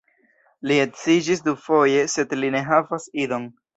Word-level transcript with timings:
Li 0.69 0.77
edziĝis 0.85 1.45
dufoje, 1.49 2.07
sed 2.15 2.35
li 2.43 2.51
ne 2.57 2.63
havas 2.71 3.07
idon. 3.27 3.47